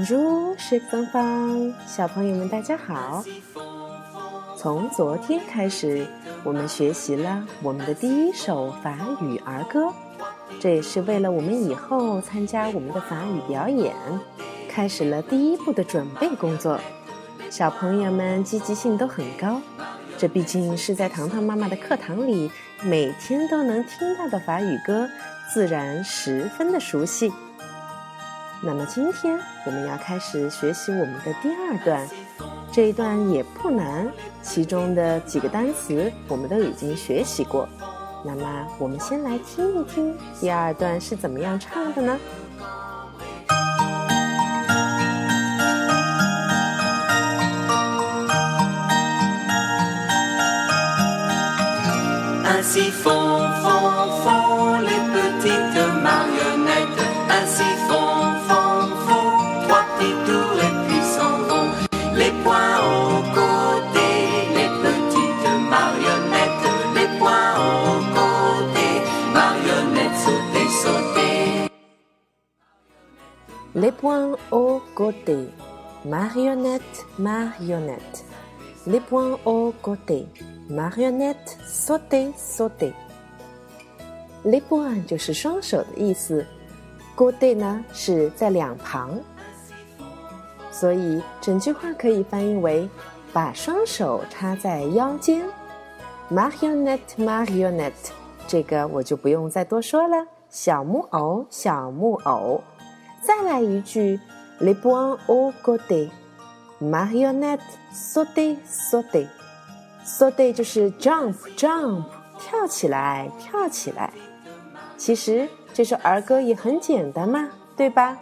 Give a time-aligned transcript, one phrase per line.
[0.00, 3.22] Bonjour，是芳芳，小朋友们大家好。
[4.56, 6.06] 从昨天开始，
[6.42, 9.92] 我们学习了我们的第一首法语儿歌，
[10.58, 13.94] 这也是为了我们以后参加我们的法语表演，
[14.70, 16.80] 开始了第一步的准备工作。
[17.50, 19.60] 小朋友们积极性都很高，
[20.16, 22.50] 这毕竟是在糖糖妈妈的课堂里
[22.82, 25.06] 每天都能听到的法语歌，
[25.52, 27.30] 自然十分的熟悉。
[28.62, 32.06] 那么今天我们要开始学习我们的第二段，
[32.70, 34.06] 这一段也不难，
[34.42, 37.66] 其中的几个单词我们都已经学习过。
[38.22, 42.18] 那么我们先来听一听第二段是怎么样唱的呢
[73.74, 75.48] ？Les points au côté,
[76.04, 78.24] marionnette, marionnette.
[78.86, 80.26] Les points au côté,
[80.68, 82.92] marionnette, sauter, sauter.
[84.42, 86.44] Les points 就是双手的意思
[87.14, 89.10] ，côté 呢是在两旁，
[90.72, 92.88] 所以整句话可以翻译为
[93.32, 95.44] 把双手插在腰间。
[96.30, 98.10] Marionnette, marionnette，
[98.48, 102.62] 这个我就不用再多说了，小木偶，小木偶。
[103.22, 104.18] 再来一句
[104.60, 107.60] ，les poings au côté，marionnette
[107.92, 109.26] saute saute
[110.04, 112.04] saute 就是 jump jump
[112.38, 114.10] 跳起来跳起来。
[114.96, 118.16] 其实这首儿歌也很简单嘛，对吧？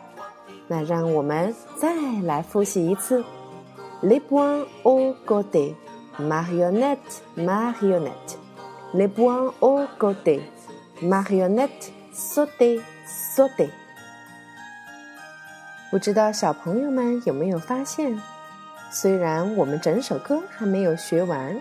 [0.66, 3.24] 那让我们再来复习一次
[4.02, 8.36] ，les poings au côté，marionnette marionnette
[8.92, 13.70] les poings au côté，marionnette sauter sauter。
[15.90, 18.14] 不知道小朋友们有没有发现，
[18.90, 21.58] 虽然我们整首歌还没有学完，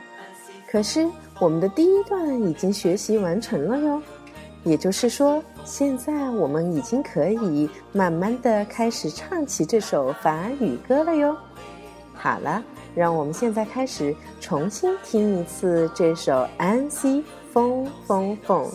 [0.69, 1.07] 可是
[1.39, 4.01] 我们的第一段已经学习完成了哟。
[4.65, 11.33] 也就是说，现在我们已经可以慢慢的开始唱起这首法语歌了哟。
[12.13, 12.61] 好了，
[12.93, 17.23] 让我们现在开始重新听一次这首《安息
[17.53, 18.65] 风风风》。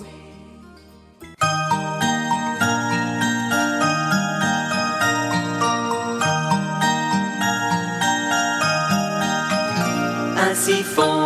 [10.62, 11.21] See for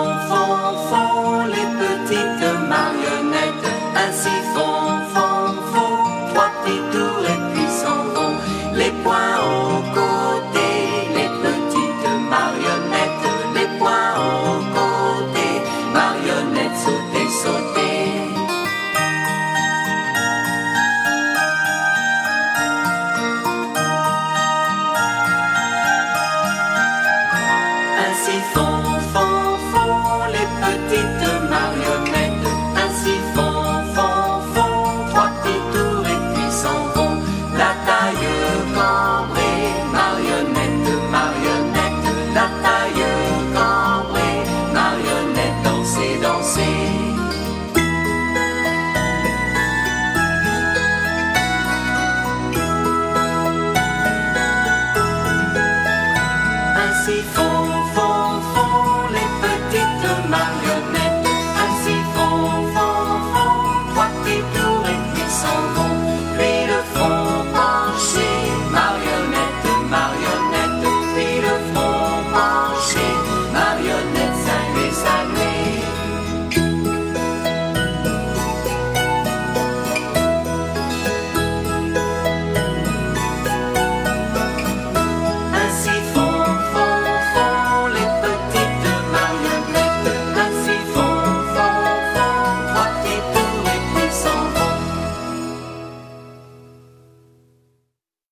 [72.86, 73.35] see.